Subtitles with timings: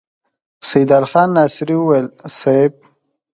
[0.69, 2.07] سيدال خان ناصري وويل:
[2.39, 2.73] صېب!